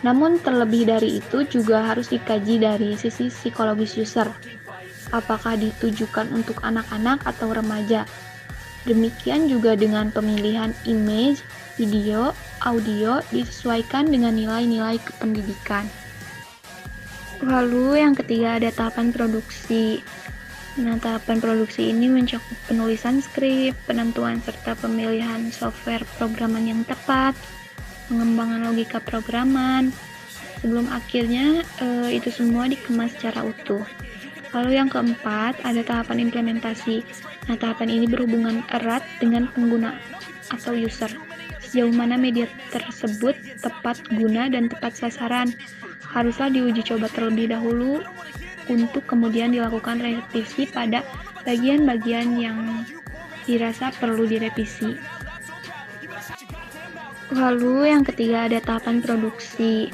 namun 0.06 0.38
terlebih 0.38 0.87
dari 0.87 1.18
itu 1.18 1.42
juga 1.50 1.83
harus 1.83 2.14
dikaji 2.14 2.62
dari 2.62 2.94
sisi 2.94 3.26
psikologis 3.26 3.99
user. 3.99 4.30
Apakah 5.11 5.59
ditujukan 5.59 6.30
untuk 6.30 6.62
anak-anak 6.62 7.26
atau 7.26 7.50
remaja? 7.50 8.06
Demikian 8.87 9.50
juga 9.50 9.75
dengan 9.75 10.14
pemilihan 10.14 10.71
image, 10.87 11.42
video, 11.75 12.37
audio 12.62 13.18
disesuaikan 13.35 14.06
dengan 14.06 14.37
nilai-nilai 14.37 15.00
kependidikan. 15.02 15.90
Lalu 17.42 17.99
yang 17.99 18.14
ketiga 18.14 18.62
ada 18.62 18.71
tahapan 18.71 19.11
produksi. 19.11 20.00
Nah, 20.75 20.99
tahapan 20.99 21.38
produksi 21.38 21.95
ini 21.95 22.11
mencakup 22.11 22.59
penulisan 22.66 23.23
skrip, 23.23 23.78
penentuan 23.87 24.43
serta 24.43 24.75
pemilihan 24.75 25.47
software 25.54 26.02
programan 26.19 26.66
yang 26.66 26.83
tepat, 26.83 27.38
pengembangan 28.11 28.66
logika 28.66 28.99
programan. 28.99 29.95
Sebelum 30.59 30.90
akhirnya 30.90 31.62
e, 31.78 32.19
itu 32.19 32.26
semua 32.35 32.66
dikemas 32.66 33.14
secara 33.14 33.47
utuh. 33.47 33.87
Lalu 34.50 34.75
yang 34.75 34.90
keempat 34.90 35.62
ada 35.62 35.78
tahapan 35.87 36.26
implementasi. 36.26 37.07
Nah, 37.47 37.54
tahapan 37.54 37.95
ini 37.95 38.11
berhubungan 38.11 38.66
erat 38.75 39.07
dengan 39.23 39.47
pengguna 39.54 39.95
atau 40.50 40.75
user. 40.75 41.14
Sejauh 41.62 41.95
mana 41.95 42.19
media 42.19 42.50
tersebut 42.75 43.38
tepat 43.62 44.02
guna 44.11 44.50
dan 44.50 44.66
tepat 44.66 44.99
sasaran 44.99 45.54
haruslah 46.11 46.50
diuji 46.50 46.83
coba 46.83 47.07
terlebih 47.11 47.50
dahulu 47.50 48.02
untuk 48.68 49.04
kemudian 49.04 49.52
dilakukan 49.52 50.00
revisi 50.00 50.64
pada 50.68 51.04
bagian-bagian 51.44 52.40
yang 52.40 52.59
dirasa 53.44 53.92
perlu 54.00 54.25
direvisi. 54.25 54.97
Lalu 57.33 57.90
yang 57.92 58.04
ketiga 58.04 58.49
ada 58.49 58.61
tahapan 58.61 59.00
produksi. 59.00 59.88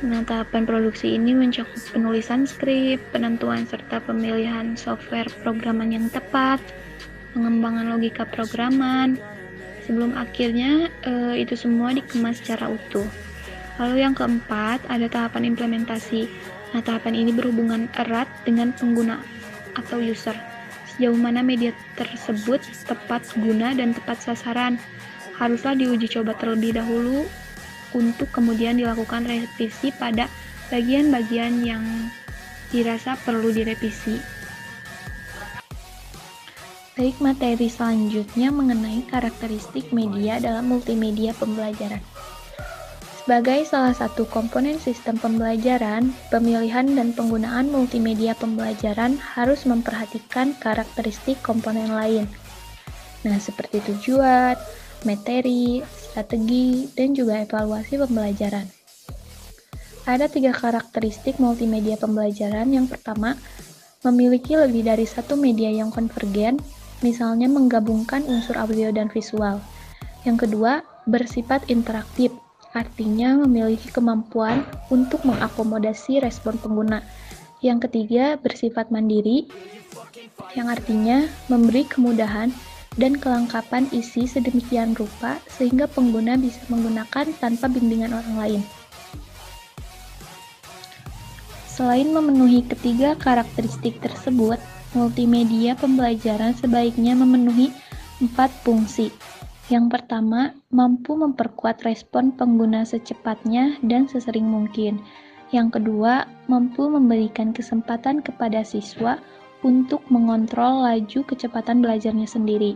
Nah, 0.00 0.24
tahapan 0.24 0.64
produksi 0.64 1.12
ini 1.12 1.36
mencakup 1.36 1.76
penulisan 1.92 2.48
skrip, 2.48 3.00
penentuan 3.12 3.68
serta 3.68 4.00
pemilihan 4.00 4.72
software 4.72 5.28
programan 5.44 5.92
yang 5.92 6.08
tepat, 6.08 6.56
pengembangan 7.36 7.92
logika 7.92 8.24
programan. 8.24 9.20
Sebelum 9.84 10.16
akhirnya 10.16 10.88
e, 11.04 11.42
itu 11.42 11.52
semua 11.58 11.92
dikemas 11.92 12.40
secara 12.40 12.72
utuh. 12.72 13.04
Lalu 13.76 14.04
yang 14.04 14.16
keempat, 14.16 14.80
ada 14.88 15.04
tahapan 15.08 15.52
implementasi. 15.52 16.28
Nah, 16.70 16.82
tahapan 16.82 17.18
ini 17.18 17.34
berhubungan 17.34 17.90
erat 17.98 18.30
dengan 18.46 18.70
pengguna 18.70 19.18
atau 19.74 19.98
user. 19.98 20.38
Sejauh 20.86 21.18
mana 21.18 21.42
media 21.42 21.74
tersebut 21.98 22.62
tepat 22.86 23.26
guna 23.38 23.74
dan 23.74 23.96
tepat 23.96 24.22
sasaran, 24.22 24.78
haruslah 25.40 25.74
diuji 25.74 26.06
coba 26.06 26.36
terlebih 26.38 26.78
dahulu 26.78 27.26
untuk 27.90 28.30
kemudian 28.30 28.78
dilakukan 28.78 29.26
revisi 29.26 29.90
pada 29.90 30.30
bagian-bagian 30.70 31.66
yang 31.66 31.82
dirasa 32.70 33.18
perlu 33.18 33.50
direvisi. 33.50 34.22
Baik 36.94 37.16
materi 37.18 37.66
selanjutnya 37.66 38.52
mengenai 38.52 39.08
karakteristik 39.08 39.90
media 39.90 40.36
dalam 40.36 40.68
multimedia 40.68 41.32
pembelajaran. 41.32 42.04
Sebagai 43.20 43.68
salah 43.68 43.92
satu 43.92 44.24
komponen 44.24 44.80
sistem 44.80 45.20
pembelajaran, 45.20 46.08
pemilihan 46.32 46.88
dan 46.88 47.12
penggunaan 47.12 47.68
multimedia 47.68 48.32
pembelajaran 48.32 49.20
harus 49.20 49.68
memperhatikan 49.68 50.56
karakteristik 50.56 51.36
komponen 51.44 51.92
lain. 51.92 52.24
Nah, 53.28 53.36
seperti 53.36 53.84
tujuan, 53.84 54.56
materi, 55.04 55.84
strategi, 55.84 56.88
dan 56.96 57.12
juga 57.12 57.44
evaluasi 57.44 58.00
pembelajaran. 58.00 58.64
Ada 60.08 60.32
tiga 60.32 60.56
karakteristik 60.56 61.36
multimedia 61.36 62.00
pembelajaran. 62.00 62.72
Yang 62.72 62.96
pertama, 62.96 63.36
memiliki 64.00 64.56
lebih 64.56 64.88
dari 64.88 65.04
satu 65.04 65.36
media 65.36 65.68
yang 65.68 65.92
konvergen, 65.92 66.56
misalnya 67.04 67.52
menggabungkan 67.52 68.24
unsur 68.24 68.56
audio 68.56 68.88
dan 68.96 69.12
visual. 69.12 69.60
Yang 70.24 70.48
kedua, 70.48 70.80
bersifat 71.04 71.68
interaktif, 71.68 72.32
artinya 72.70 73.34
memiliki 73.42 73.90
kemampuan 73.90 74.62
untuk 74.88 75.26
mengakomodasi 75.26 76.22
respon 76.22 76.54
pengguna. 76.58 77.02
Yang 77.60 77.90
ketiga, 77.90 78.40
bersifat 78.40 78.88
mandiri, 78.88 79.50
yang 80.56 80.70
artinya 80.70 81.28
memberi 81.50 81.84
kemudahan 81.84 82.54
dan 82.98 83.18
kelengkapan 83.18 83.86
isi 83.94 84.26
sedemikian 84.26 84.96
rupa 84.98 85.38
sehingga 85.46 85.86
pengguna 85.86 86.34
bisa 86.40 86.58
menggunakan 86.72 87.26
tanpa 87.38 87.70
bimbingan 87.70 88.16
orang 88.16 88.36
lain. 88.38 88.62
Selain 91.70 92.08
memenuhi 92.10 92.66
ketiga 92.66 93.16
karakteristik 93.16 94.02
tersebut, 94.02 94.58
multimedia 94.92 95.78
pembelajaran 95.78 96.52
sebaiknya 96.58 97.14
memenuhi 97.14 97.72
empat 98.20 98.52
fungsi, 98.66 99.08
yang 99.70 99.86
pertama, 99.86 100.50
mampu 100.74 101.14
memperkuat 101.14 101.86
respon 101.86 102.34
pengguna 102.34 102.82
secepatnya 102.82 103.78
dan 103.86 104.10
sesering 104.10 104.42
mungkin. 104.42 104.98
Yang 105.54 105.78
kedua, 105.78 106.26
mampu 106.50 106.90
memberikan 106.90 107.54
kesempatan 107.54 108.18
kepada 108.18 108.66
siswa 108.66 109.22
untuk 109.62 110.02
mengontrol 110.10 110.82
laju 110.82 111.22
kecepatan 111.22 111.86
belajarnya 111.86 112.26
sendiri. 112.26 112.74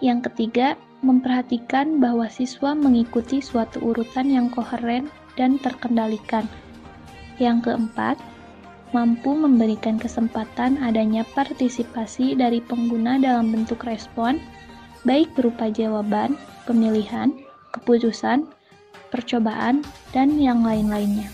Yang 0.00 0.32
ketiga, 0.32 0.80
memperhatikan 1.04 2.00
bahwa 2.00 2.24
siswa 2.32 2.72
mengikuti 2.72 3.44
suatu 3.44 3.92
urutan 3.92 4.32
yang 4.32 4.48
koheren 4.48 5.12
dan 5.36 5.60
terkendalikan. 5.60 6.48
Yang 7.36 7.68
keempat, 7.68 8.16
mampu 8.96 9.36
memberikan 9.36 10.00
kesempatan 10.00 10.80
adanya 10.80 11.24
partisipasi 11.36 12.32
dari 12.32 12.64
pengguna 12.64 13.20
dalam 13.20 13.52
bentuk 13.52 13.84
respon 13.84 14.40
baik 15.04 15.32
berupa 15.36 15.72
jawaban, 15.72 16.36
pemilihan, 16.68 17.32
keputusan, 17.72 18.44
percobaan, 19.08 19.82
dan 20.14 20.36
yang 20.36 20.62
lain-lainnya. 20.62 21.28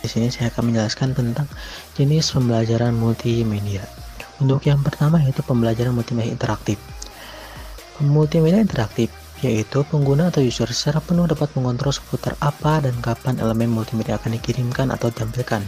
Di 0.00 0.08
sini 0.08 0.32
saya 0.32 0.48
akan 0.48 0.72
menjelaskan 0.72 1.12
tentang 1.12 1.48
jenis 1.94 2.32
pembelajaran 2.32 2.96
multimedia. 2.96 3.84
Untuk 4.40 4.64
yang 4.64 4.80
pertama 4.80 5.20
yaitu 5.20 5.44
pembelajaran 5.44 5.92
multimedia 5.92 6.32
interaktif. 6.32 6.80
Multimedia 8.00 8.64
interaktif 8.64 9.12
yaitu 9.44 9.84
pengguna 9.88 10.28
atau 10.28 10.44
user 10.44 10.68
secara 10.72 11.00
penuh 11.00 11.24
dapat 11.28 11.48
mengontrol 11.56 11.92
seputar 11.92 12.36
apa 12.44 12.84
dan 12.84 12.92
kapan 13.00 13.40
elemen 13.40 13.72
multimedia 13.72 14.16
akan 14.20 14.36
dikirimkan 14.36 14.92
atau 14.92 15.12
ditampilkan. 15.12 15.64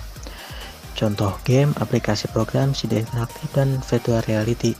Contoh 0.92 1.40
game, 1.44 1.73
aplikasi 1.80 2.28
program, 2.32 2.76
CD 2.76 3.00
interaktif, 3.00 3.49
dan 3.56 3.80
virtual 3.85 4.21
reality 4.28 4.76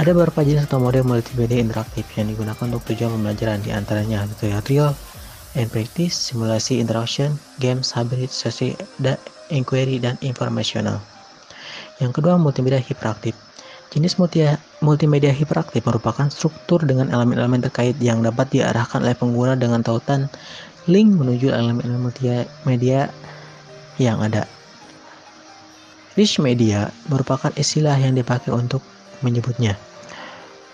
ada 0.00 0.16
beberapa 0.16 0.40
jenis 0.40 0.64
atau 0.64 0.80
model 0.80 1.04
multimedia 1.04 1.60
interaktif 1.60 2.08
yang 2.16 2.32
digunakan 2.32 2.64
untuk 2.64 2.80
tujuan 2.88 3.12
pembelajaran, 3.12 3.60
di 3.60 3.76
antaranya 3.76 4.24
tutorial 4.24 4.96
and 5.52 5.68
practice, 5.68 6.16
simulasi 6.16 6.80
interaction, 6.80 7.36
games, 7.60 7.92
hybrid, 7.92 8.32
sesi, 8.32 8.72
dan 9.04 9.20
inquiry, 9.52 10.00
dan 10.00 10.16
informasional. 10.24 10.96
Yang 12.00 12.18
kedua, 12.20 12.40
multimedia 12.40 12.80
hiperaktif. 12.80 13.36
Jenis 13.92 14.16
multimedia 14.80 15.28
hiperaktif 15.28 15.84
merupakan 15.84 16.24
struktur 16.32 16.80
dengan 16.80 17.12
elemen-elemen 17.12 17.60
terkait 17.60 17.92
yang 18.00 18.24
dapat 18.24 18.48
diarahkan 18.48 19.04
oleh 19.04 19.12
pengguna 19.12 19.52
dengan 19.60 19.84
tautan 19.84 20.32
link 20.88 21.12
menuju 21.12 21.52
elemen-elemen 21.52 22.08
multimedia 22.08 23.12
yang 24.00 24.24
ada. 24.24 24.48
Rich 26.16 26.40
media 26.40 26.88
merupakan 27.12 27.52
istilah 27.60 28.00
yang 28.00 28.16
dipakai 28.16 28.56
untuk 28.56 28.80
menyebutnya. 29.22 29.78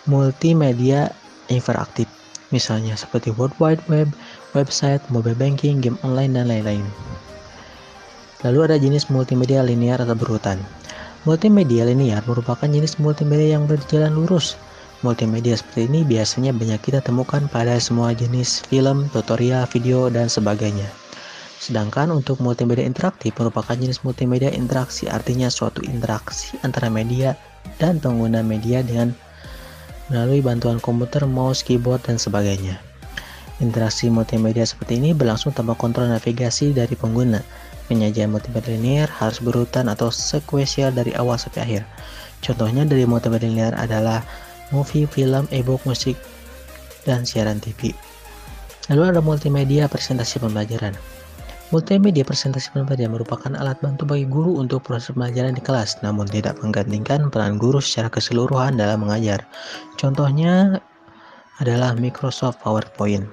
Multimedia 0.09 1.13
interaktif, 1.53 2.09
misalnya 2.53 2.97
seperti 2.97 3.33
World 3.37 3.57
Wide 3.61 3.85
Web, 3.89 4.13
website, 4.53 5.01
mobile 5.13 5.37
banking, 5.37 5.81
game 5.81 6.01
online, 6.05 6.37
dan 6.37 6.49
lain-lain. 6.49 6.85
Lalu 8.47 8.71
ada 8.71 8.77
jenis 8.79 9.11
multimedia 9.11 9.61
linear 9.67 9.99
atau 9.99 10.15
berurutan. 10.15 10.63
Multimedia 11.27 11.83
linear 11.85 12.23
merupakan 12.25 12.65
jenis 12.65 12.97
multimedia 13.03 13.59
yang 13.59 13.67
berjalan 13.67 14.15
lurus. 14.15 14.55
Multimedia 15.03 15.59
seperti 15.59 15.91
ini 15.91 16.03
biasanya 16.07 16.55
banyak 16.55 16.79
kita 16.83 17.03
temukan 17.03 17.47
pada 17.51 17.75
semua 17.79 18.15
jenis 18.15 18.63
film, 18.67 19.11
tutorial, 19.11 19.67
video, 19.71 20.07
dan 20.11 20.31
sebagainya. 20.31 20.87
Sedangkan 21.59 22.15
untuk 22.15 22.39
multimedia 22.39 22.87
interaktif 22.87 23.35
merupakan 23.35 23.75
jenis 23.75 24.07
multimedia 24.07 24.55
interaksi, 24.55 25.11
artinya 25.11 25.51
suatu 25.51 25.83
interaksi 25.83 26.55
antara 26.63 26.87
media 26.87 27.35
dan 27.79 28.03
pengguna 28.03 28.43
media 28.43 28.83
dengan 28.83 29.15
melalui 30.09 30.41
bantuan 30.41 30.81
komputer, 30.81 31.25
mouse, 31.29 31.61
keyboard, 31.61 32.01
dan 32.07 32.17
sebagainya. 32.17 32.81
Interaksi 33.59 34.09
multimedia 34.09 34.63
seperti 34.65 35.03
ini 35.03 35.11
berlangsung 35.13 35.51
tanpa 35.51 35.75
kontrol 35.75 36.07
navigasi 36.07 36.71
dari 36.71 36.95
pengguna 36.95 37.43
Penyajian 37.89 38.29
multimedia 38.29 38.77
linear 38.77 39.09
harus 39.09 39.41
berurutan 39.41 39.89
atau 39.89 40.13
sekuensial 40.13 40.93
dari 40.93 41.17
awal 41.17 41.41
sampai 41.41 41.61
akhir. 41.65 41.83
Contohnya 42.45 42.85
dari 42.85 43.09
multimedia 43.09 43.49
linear 43.49 43.75
adalah 43.81 44.21
movie, 44.69 45.09
film, 45.09 45.49
e-book, 45.49 45.81
musik, 45.89 46.21
dan 47.09 47.25
siaran 47.25 47.57
TV. 47.65 47.97
Lalu 48.93 49.17
ada 49.17 49.21
multimedia 49.25 49.89
presentasi 49.89 50.37
pembelajaran. 50.37 50.93
Multimedia 51.69 52.25
presentasi 52.25 52.73
pembelajaran 52.73 53.13
merupakan 53.13 53.53
alat 53.53 53.77
bantu 53.85 54.09
bagi 54.09 54.25
guru 54.25 54.57
untuk 54.57 54.89
proses 54.89 55.13
pembelajaran 55.13 55.53
di 55.53 55.61
kelas, 55.61 56.01
namun 56.01 56.25
tidak 56.25 56.57
menggantikan 56.65 57.29
peran 57.29 57.61
guru 57.61 57.77
secara 57.77 58.09
keseluruhan 58.09 58.81
dalam 58.81 59.05
mengajar. 59.05 59.45
Contohnya 60.01 60.81
adalah 61.61 61.93
Microsoft 61.93 62.65
PowerPoint. 62.65 63.29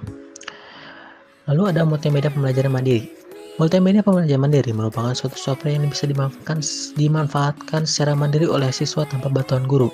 Lalu 1.48 1.62
ada 1.72 1.88
multimedia 1.88 2.28
pembelajaran 2.28 2.76
mandiri. 2.76 3.08
Multimedia 3.56 4.04
pembelajaran 4.04 4.42
mandiri 4.44 4.68
merupakan 4.68 5.16
suatu 5.16 5.40
software 5.40 5.72
yang 5.72 5.88
bisa 5.88 6.04
dimanfaatkan, 6.04 6.60
dimanfaatkan 7.00 7.88
secara 7.88 8.12
mandiri 8.12 8.44
oleh 8.44 8.68
siswa 8.68 9.08
tanpa 9.08 9.32
bantuan 9.32 9.64
guru. 9.64 9.88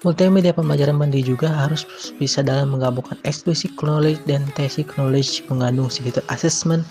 Multimedia 0.00 0.56
pembelajaran 0.56 0.96
mandiri 0.96 1.28
juga 1.28 1.52
harus 1.52 1.84
bisa 2.16 2.40
dalam 2.40 2.72
menggabungkan 2.72 3.20
explicit 3.28 3.68
knowledge 3.84 4.24
dan 4.24 4.48
tacit 4.56 4.88
knowledge 4.96 5.44
mengandung 5.52 5.92
sekitar 5.92 6.24
assessment 6.32 6.88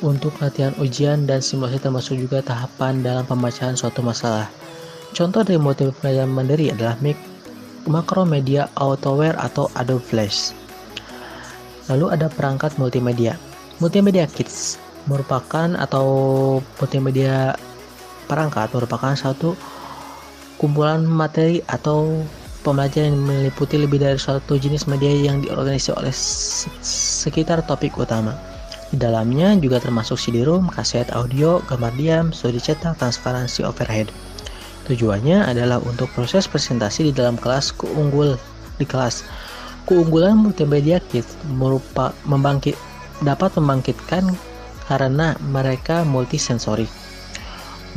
untuk 0.00 0.36
latihan 0.40 0.72
ujian 0.80 1.28
dan 1.28 1.44
simulasi 1.44 1.80
termasuk 1.80 2.16
juga 2.16 2.40
tahapan 2.40 3.04
dalam 3.04 3.24
pembacaan 3.24 3.76
suatu 3.76 4.00
masalah. 4.00 4.48
Contoh 5.12 5.42
dari 5.42 5.58
multimedia 5.58 5.94
pembelajaran 5.96 6.30
mandiri 6.30 6.66
adalah 6.72 6.96
Macromedia 7.88 8.68
Autoware 8.76 9.36
atau 9.40 9.72
Adobe 9.74 10.04
Flash. 10.04 10.52
Lalu 11.88 12.14
ada 12.14 12.30
perangkat 12.30 12.76
multimedia. 12.78 13.34
Multimedia 13.82 14.28
Kits 14.28 14.78
merupakan 15.08 15.74
atau 15.80 16.06
multimedia 16.78 17.56
perangkat 18.28 18.70
merupakan 18.70 19.16
satu 19.16 19.56
kumpulan 20.60 21.02
materi 21.02 21.64
atau 21.66 22.22
pembelajaran 22.60 23.16
yang 23.16 23.24
meliputi 23.24 23.80
lebih 23.80 23.98
dari 23.98 24.20
satu 24.20 24.60
jenis 24.60 24.84
media 24.84 25.08
yang 25.08 25.40
diorganisasi 25.40 25.96
oleh 25.96 26.14
sekitar 27.24 27.64
topik 27.64 27.96
utama. 27.96 28.49
Di 28.90 28.98
dalamnya 28.98 29.54
juga 29.58 29.78
termasuk 29.78 30.18
CD-ROM, 30.18 30.66
kaset 30.74 31.06
audio, 31.14 31.62
gambar 31.70 31.94
diam, 31.94 32.26
studi 32.34 32.58
cetak, 32.58 32.98
transparansi 32.98 33.62
overhead. 33.62 34.10
Tujuannya 34.90 35.46
adalah 35.46 35.78
untuk 35.86 36.10
proses 36.10 36.50
presentasi 36.50 37.08
di 37.08 37.12
dalam 37.14 37.38
kelas 37.38 37.70
keunggul 37.78 38.34
di 38.82 38.86
kelas. 38.86 39.22
Keunggulan 39.86 40.34
multimedia 40.34 40.98
kit 40.98 41.26
merupakan 41.54 42.10
membangkit 42.26 42.74
dapat 43.22 43.54
membangkitkan 43.54 44.34
karena 44.90 45.38
mereka 45.38 46.02
multisensori. 46.02 46.90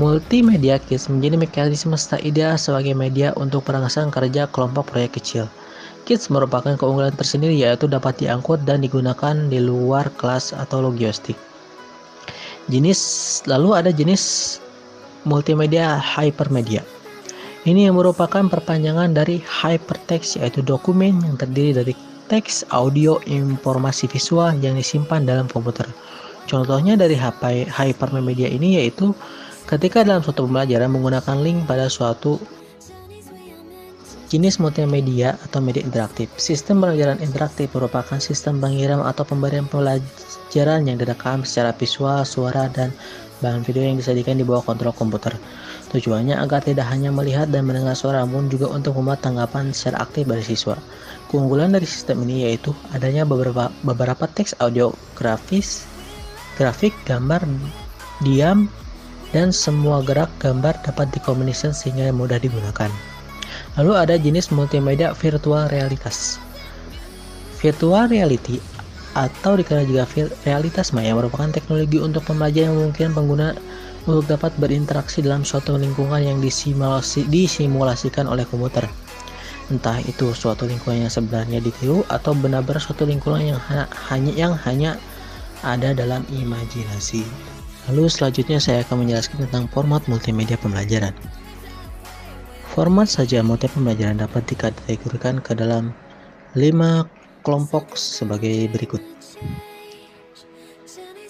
Multimedia 0.02 0.82
Kits 0.82 1.06
menjadi 1.06 1.38
mekanisme 1.38 1.94
tak 1.94 2.26
ideal 2.26 2.58
sebagai 2.58 2.98
media 2.98 3.30
untuk 3.38 3.70
perangsang 3.70 4.10
kerja 4.10 4.50
kelompok 4.50 4.90
proyek 4.90 5.22
kecil. 5.22 5.46
Kits 6.14 6.30
merupakan 6.30 6.78
keunggulan 6.78 7.10
tersendiri 7.18 7.58
yaitu 7.58 7.90
dapat 7.90 8.22
diangkut 8.22 8.62
dan 8.70 8.86
digunakan 8.86 9.34
di 9.50 9.58
luar 9.58 10.14
kelas 10.14 10.54
atau 10.54 10.86
logistik. 10.86 11.34
Jenis 12.70 13.02
lalu 13.50 13.74
ada 13.74 13.90
jenis 13.90 14.62
multimedia 15.26 15.98
hypermedia. 15.98 16.86
Ini 17.66 17.90
yang 17.90 17.98
merupakan 17.98 18.46
perpanjangan 18.46 19.18
dari 19.18 19.42
hypertext 19.42 20.38
yaitu 20.38 20.62
dokumen 20.62 21.18
yang 21.26 21.34
terdiri 21.34 21.82
dari 21.82 21.98
teks, 22.30 22.62
audio, 22.70 23.18
informasi 23.26 24.06
visual 24.06 24.54
yang 24.62 24.78
disimpan 24.78 25.26
dalam 25.26 25.50
komputer. 25.50 25.90
Contohnya 26.46 26.94
dari 26.94 27.18
hypermedia 27.74 28.54
ini 28.54 28.78
yaitu 28.78 29.18
ketika 29.66 30.06
dalam 30.06 30.22
suatu 30.22 30.46
pembelajaran 30.46 30.94
menggunakan 30.94 31.42
link 31.42 31.66
pada 31.66 31.90
suatu 31.90 32.38
jenis 34.34 34.58
multimedia 34.58 35.38
atau 35.46 35.62
media 35.62 35.86
interaktif. 35.86 36.26
Sistem 36.42 36.82
pembelajaran 36.82 37.22
interaktif 37.22 37.70
merupakan 37.78 38.18
sistem 38.18 38.58
pengirim 38.58 39.06
atau 39.06 39.22
pemberian 39.22 39.70
pelajaran 39.70 40.90
yang 40.90 40.98
direkam 40.98 41.46
secara 41.46 41.70
visual, 41.78 42.26
suara, 42.26 42.66
dan 42.74 42.90
bahan 43.46 43.62
video 43.62 43.86
yang 43.86 44.02
disajikan 44.02 44.42
di 44.42 44.42
bawah 44.42 44.66
kontrol 44.66 44.90
komputer. 44.98 45.38
Tujuannya 45.94 46.42
agar 46.42 46.66
tidak 46.66 46.90
hanya 46.90 47.14
melihat 47.14 47.54
dan 47.54 47.70
mendengar 47.70 47.94
suara, 47.94 48.26
namun 48.26 48.50
juga 48.50 48.74
untuk 48.74 48.98
membuat 48.98 49.22
tanggapan 49.22 49.70
secara 49.70 50.02
aktif 50.02 50.26
dari 50.26 50.42
siswa. 50.42 50.82
Keunggulan 51.30 51.70
dari 51.70 51.86
sistem 51.86 52.26
ini 52.26 52.50
yaitu 52.50 52.74
adanya 52.90 53.30
beberapa 53.30 53.70
beberapa 53.86 54.26
teks 54.26 54.58
audio 54.58 54.90
grafis 55.14 55.86
grafik, 56.58 56.94
gambar, 57.06 57.42
diam, 58.22 58.70
dan 59.34 59.50
semua 59.50 60.06
gerak 60.06 60.30
gambar 60.38 60.78
dapat 60.86 61.10
dikomunikasikan 61.14 61.74
sehingga 61.74 62.14
mudah 62.14 62.38
digunakan. 62.38 63.13
Lalu 63.80 63.92
ada 63.98 64.16
jenis 64.18 64.54
multimedia 64.54 65.18
virtual 65.18 65.66
realitas. 65.70 66.38
Virtual 67.58 68.06
reality 68.06 68.62
atau 69.14 69.54
dikenal 69.54 69.86
juga 69.86 70.10
realitas 70.46 70.90
maya 70.90 71.14
merupakan 71.14 71.50
teknologi 71.54 72.02
untuk 72.02 72.26
pembelajaran 72.26 72.74
yang 72.74 72.78
memungkinkan 72.78 73.14
pengguna 73.14 73.48
untuk 74.04 74.26
dapat 74.28 74.52
berinteraksi 74.60 75.24
dalam 75.24 75.48
suatu 75.48 75.78
lingkungan 75.80 76.20
yang 76.20 76.38
disimulasi, 76.44 77.24
disimulasikan 77.30 78.28
oleh 78.28 78.44
komputer. 78.50 78.84
Entah 79.72 80.02
itu 80.04 80.36
suatu 80.36 80.68
lingkungan 80.68 81.08
yang 81.08 81.14
sebenarnya 81.14 81.64
ditiru 81.64 82.04
atau 82.12 82.36
benar-benar 82.36 82.84
suatu 82.84 83.08
lingkungan 83.08 83.56
yang 83.56 83.60
hanya 84.12 84.34
yang 84.36 84.54
hanya 84.68 85.00
ada 85.64 85.96
dalam 85.96 86.28
imajinasi. 86.28 87.24
Lalu 87.88 88.12
selanjutnya 88.12 88.60
saya 88.60 88.84
akan 88.84 89.08
menjelaskan 89.08 89.48
tentang 89.48 89.72
format 89.72 90.04
multimedia 90.12 90.60
pembelajaran. 90.60 91.16
Format 92.74 93.06
saja 93.06 93.46
multimedia 93.46 93.78
pembelajaran 93.78 94.18
dapat 94.18 94.44
dikategorikan 94.50 95.38
ke 95.46 95.54
dalam 95.54 95.94
lima 96.58 97.06
kelompok 97.46 97.94
sebagai 97.94 98.66
berikut. 98.74 99.02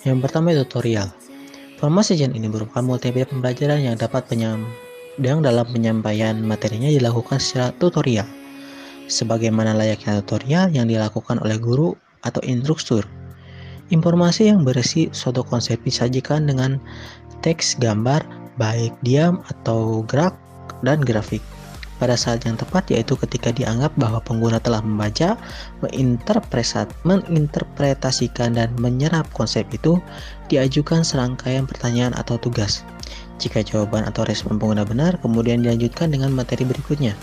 Yang 0.08 0.18
pertama 0.24 0.56
tutorial. 0.56 1.12
Format 1.84 2.08
sajian 2.08 2.32
ini 2.32 2.48
merupakan 2.48 2.80
multimedia 2.80 3.28
pembelajaran 3.28 3.84
yang 3.84 4.00
dapat 4.00 4.24
penyam 4.32 4.64
yang 5.20 5.44
dalam 5.44 5.68
penyampaian 5.68 6.40
materinya 6.40 6.88
dilakukan 6.90 7.38
secara 7.38 7.76
tutorial 7.78 8.26
sebagaimana 9.06 9.76
layaknya 9.78 10.24
tutorial 10.24 10.72
yang 10.74 10.90
dilakukan 10.90 11.38
oleh 11.44 11.60
guru 11.62 11.94
atau 12.26 12.42
instruktur 12.42 13.06
Informasi 13.92 14.48
yang 14.48 14.64
berisi 14.64 15.12
suatu 15.12 15.44
konsep 15.44 15.78
disajikan 15.84 16.48
dengan 16.48 16.80
teks 17.44 17.76
gambar, 17.78 18.24
baik 18.56 18.96
diam 19.04 19.44
atau 19.52 20.08
gerak, 20.08 20.34
dan 20.84 21.02
grafik. 21.02 21.42
Pada 22.04 22.20
saat 22.20 22.44
yang 22.44 22.60
tepat 22.60 22.92
yaitu 22.92 23.16
ketika 23.16 23.56
dianggap 23.56 23.96
bahwa 23.96 24.20
pengguna 24.20 24.60
telah 24.60 24.84
membaca, 24.84 25.40
menginterpretasikan 27.08 28.60
dan 28.60 28.76
menyerap 28.76 29.24
konsep 29.32 29.64
itu, 29.72 30.04
diajukan 30.52 31.08
serangkaian 31.08 31.64
pertanyaan 31.64 32.12
atau 32.18 32.36
tugas. 32.36 32.84
Jika 33.40 33.64
jawaban 33.64 34.04
atau 34.04 34.28
respon 34.28 34.60
pengguna 34.60 34.84
benar, 34.84 35.16
kemudian 35.24 35.64
dilanjutkan 35.64 36.12
dengan 36.12 36.36
materi 36.36 36.68
berikutnya. 36.68 37.16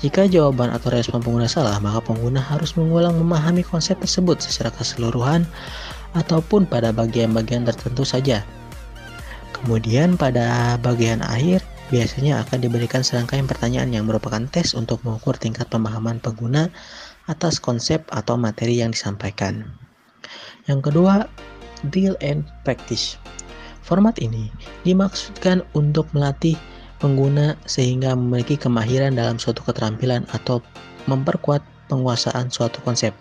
Jika 0.00 0.28
jawaban 0.28 0.72
atau 0.72 0.92
respon 0.92 1.24
pengguna 1.24 1.48
salah, 1.48 1.80
maka 1.80 2.04
pengguna 2.04 2.40
harus 2.40 2.76
mengulang 2.76 3.16
memahami 3.16 3.64
konsep 3.64 3.96
tersebut 3.96 4.40
secara 4.44 4.68
keseluruhan 4.76 5.48
ataupun 6.12 6.68
pada 6.68 6.92
bagian-bagian 6.92 7.64
tertentu 7.64 8.04
saja. 8.04 8.44
Kemudian 9.56 10.20
pada 10.20 10.76
bagian 10.84 11.24
akhir 11.24 11.64
biasanya 11.90 12.42
akan 12.46 12.58
diberikan 12.66 13.06
serangkaian 13.06 13.46
pertanyaan 13.46 13.94
yang 13.94 14.04
merupakan 14.06 14.42
tes 14.50 14.74
untuk 14.74 15.02
mengukur 15.06 15.38
tingkat 15.38 15.70
pemahaman 15.70 16.18
pengguna 16.18 16.70
atas 17.30 17.58
konsep 17.62 18.02
atau 18.10 18.34
materi 18.38 18.82
yang 18.82 18.94
disampaikan. 18.94 19.66
Yang 20.66 20.90
kedua, 20.90 21.30
deal 21.94 22.18
and 22.22 22.46
practice. 22.66 23.18
Format 23.86 24.18
ini 24.18 24.50
dimaksudkan 24.82 25.62
untuk 25.78 26.10
melatih 26.10 26.58
pengguna 26.98 27.54
sehingga 27.70 28.18
memiliki 28.18 28.58
kemahiran 28.58 29.14
dalam 29.14 29.38
suatu 29.38 29.62
keterampilan 29.62 30.26
atau 30.34 30.58
memperkuat 31.06 31.62
penguasaan 31.86 32.50
suatu 32.50 32.82
konsep. 32.82 33.14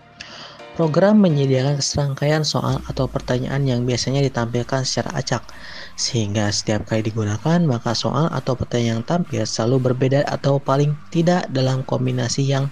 Program 0.75 1.15
menyediakan 1.23 1.79
serangkaian 1.79 2.43
soal 2.43 2.83
atau 2.83 3.07
pertanyaan 3.07 3.63
yang 3.63 3.87
biasanya 3.87 4.19
ditampilkan 4.19 4.83
secara 4.83 5.15
acak, 5.15 5.47
sehingga 5.95 6.51
setiap 6.51 6.83
kali 6.83 6.99
digunakan 6.99 7.63
maka 7.63 7.95
soal 7.95 8.27
atau 8.27 8.59
pertanyaan 8.59 8.99
yang 8.99 9.01
tampil 9.07 9.47
selalu 9.47 9.87
berbeda 9.87 10.27
atau 10.27 10.59
paling 10.59 10.99
tidak 11.15 11.47
dalam 11.47 11.87
kombinasi 11.87 12.43
yang 12.43 12.67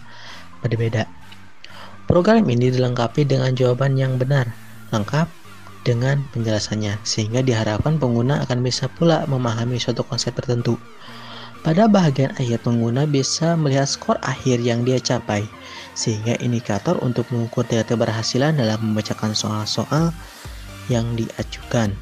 berbeda. 0.59 1.07
Program 2.03 2.43
ini 2.51 2.75
dilengkapi 2.75 3.23
dengan 3.23 3.55
jawaban 3.55 3.95
yang 3.95 4.19
benar, 4.19 4.51
lengkap, 4.91 5.31
dengan 5.87 6.27
penjelasannya, 6.35 6.99
sehingga 7.07 7.39
diharapkan 7.39 8.03
pengguna 8.03 8.43
akan 8.43 8.67
bisa 8.67 8.91
pula 8.91 9.23
memahami 9.31 9.79
suatu 9.79 10.03
konsep 10.03 10.35
tertentu. 10.35 10.75
Pada 11.63 11.87
bagian 11.87 12.35
akhir, 12.35 12.67
pengguna 12.67 13.07
bisa 13.07 13.55
melihat 13.55 13.87
skor 13.87 14.19
akhir 14.19 14.59
yang 14.59 14.83
dia 14.83 14.99
capai, 14.99 15.47
sehingga 15.95 16.35
indikator 16.43 16.99
untuk 16.99 17.23
mengukur 17.31 17.63
tingkat 17.63 17.95
keberhasilan 17.95 18.59
dalam 18.59 18.79
membacakan 18.83 19.31
soal-soal 19.31 20.11
yang 20.91 21.07
diajukan. 21.15 21.95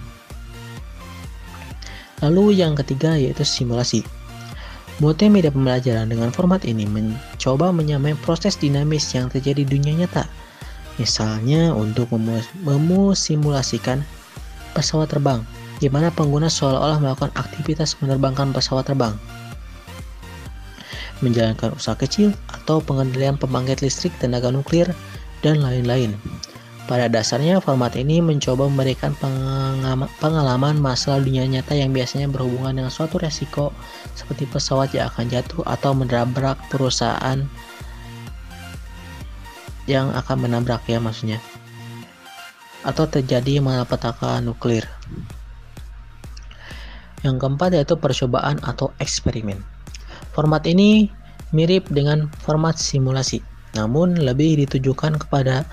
Lalu 2.25 2.57
yang 2.57 2.73
ketiga 2.73 3.13
yaitu 3.13 3.45
simulasi. 3.45 4.01
Multimedia 4.97 5.53
pembelajaran 5.53 6.09
dengan 6.09 6.33
format 6.33 6.61
ini 6.65 6.85
mencoba 6.85 7.73
menyamai 7.73 8.13
proses 8.21 8.57
dinamis 8.57 9.13
yang 9.13 9.29
terjadi 9.29 9.65
di 9.65 9.77
dunia 9.77 10.05
nyata 10.05 10.29
Misalnya 11.01 11.73
untuk 11.73 12.11
memusimulasikan 12.61 14.05
pesawat 14.77 15.09
terbang, 15.09 15.41
di 15.81 15.89
mana 15.89 16.13
pengguna 16.13 16.51
seolah-olah 16.51 17.01
melakukan 17.01 17.33
aktivitas 17.33 17.97
menerbangkan 18.03 18.53
pesawat 18.53 18.85
terbang, 18.85 19.17
menjalankan 21.21 21.73
usaha 21.77 21.97
kecil 21.97 22.33
atau 22.49 22.81
pengendalian 22.81 23.37
pembangkit 23.37 23.85
listrik 23.85 24.13
tenaga 24.21 24.49
nuklir, 24.49 24.91
dan 25.41 25.61
lain-lain. 25.61 26.13
Pada 26.85 27.07
dasarnya, 27.07 27.63
format 27.63 27.95
ini 27.95 28.19
mencoba 28.19 28.67
memberikan 28.67 29.15
pengalaman 30.19 30.75
masalah 30.81 31.23
dunia 31.23 31.47
nyata 31.47 31.77
yang 31.77 31.95
biasanya 31.95 32.27
berhubungan 32.27 32.83
dengan 32.83 32.91
suatu 32.91 33.21
resiko 33.21 33.71
seperti 34.17 34.49
pesawat 34.49 34.91
yang 34.91 35.07
akan 35.07 35.31
jatuh 35.31 35.63
atau 35.63 35.95
menabrak 35.95 36.59
perusahaan 36.67 37.47
yang 39.89 40.13
akan 40.13 40.37
menabrak 40.45 40.83
ya 40.85 41.01
maksudnya 41.01 41.41
atau 42.81 43.05
terjadi 43.05 43.61
malapetaka 43.61 44.41
nuklir. 44.41 44.89
Yang 47.21 47.35
keempat 47.37 47.69
yaitu 47.77 47.95
percobaan 48.01 48.57
atau 48.65 48.89
eksperimen. 48.97 49.61
Format 50.31 50.63
ini 50.63 51.11
mirip 51.51 51.91
dengan 51.91 52.31
format 52.39 52.79
simulasi, 52.79 53.43
namun 53.75 54.15
lebih 54.15 54.55
ditujukan 54.63 55.19
kepada 55.19 55.67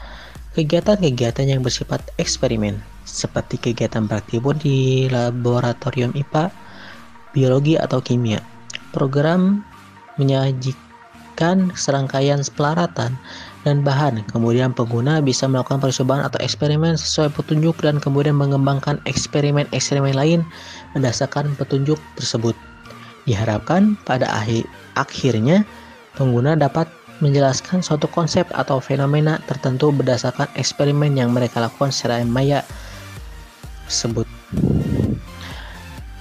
kegiatan-kegiatan 0.59 1.47
yang 1.47 1.63
bersifat 1.63 2.03
eksperimen, 2.19 2.83
seperti 3.07 3.63
kegiatan 3.63 4.11
praktikum 4.11 4.59
di 4.59 5.07
laboratorium 5.07 6.11
IPA, 6.19 6.51
biologi 7.31 7.79
atau 7.79 8.03
kimia. 8.03 8.43
Program 8.91 9.63
menyajikan 10.19 11.71
serangkaian 11.79 12.43
pelaratan 12.59 13.15
dan 13.63 13.87
bahan. 13.87 14.27
Kemudian 14.35 14.75
pengguna 14.75 15.23
bisa 15.23 15.47
melakukan 15.47 15.79
percobaan 15.79 16.27
atau 16.27 16.43
eksperimen 16.43 16.99
sesuai 16.99 17.31
petunjuk 17.39 17.79
dan 17.79 18.03
kemudian 18.03 18.35
mengembangkan 18.35 18.99
eksperimen-eksperimen 19.07 20.19
lain 20.19 20.41
berdasarkan 20.99 21.55
petunjuk 21.55 22.03
tersebut. 22.19 22.59
Diharapkan 23.29 24.01
pada 24.09 24.25
akhir 24.33 24.65
akhirnya 24.97 25.69
pengguna 26.17 26.57
dapat 26.57 26.89
menjelaskan 27.21 27.85
suatu 27.85 28.09
konsep 28.09 28.49
atau 28.57 28.81
fenomena 28.81 29.37
tertentu 29.45 29.93
berdasarkan 29.93 30.49
eksperimen 30.57 31.13
yang 31.13 31.29
mereka 31.29 31.61
lakukan 31.61 31.93
secara 31.93 32.25
maya 32.25 32.65
tersebut. 33.85 34.25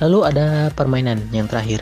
Lalu 0.04 0.20
ada 0.28 0.70
permainan 0.76 1.24
yang 1.32 1.48
terakhir. 1.48 1.82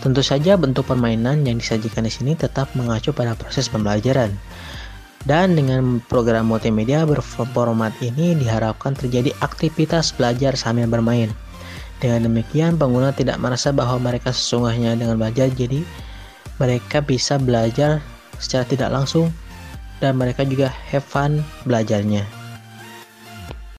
Tentu 0.00 0.20
saja 0.20 0.60
bentuk 0.60 0.84
permainan 0.84 1.48
yang 1.48 1.56
disajikan 1.56 2.04
di 2.04 2.12
sini 2.12 2.36
tetap 2.36 2.68
mengacu 2.76 3.10
pada 3.10 3.32
proses 3.32 3.72
pembelajaran. 3.72 4.32
Dan 5.24 5.56
dengan 5.56 6.04
program 6.04 6.52
multimedia 6.52 7.08
berformat 7.08 7.96
ini 8.04 8.36
diharapkan 8.36 8.92
terjadi 8.92 9.32
aktivitas 9.40 10.12
belajar 10.12 10.52
sambil 10.52 10.84
bermain. 10.84 11.32
Dengan 12.02 12.26
demikian 12.26 12.76
pengguna 12.76 13.14
tidak 13.14 13.38
merasa 13.40 13.70
bahwa 13.70 13.96
mereka 13.98 14.34
sesungguhnya 14.34 14.98
dengan 14.98 15.16
belajar 15.16 15.48
jadi 15.52 15.82
mereka 16.58 17.02
bisa 17.02 17.38
belajar 17.38 18.02
secara 18.38 18.66
tidak 18.66 18.90
langsung 18.90 19.30
dan 20.02 20.18
mereka 20.18 20.42
juga 20.44 20.70
have 20.90 21.06
fun 21.06 21.40
belajarnya. 21.64 22.43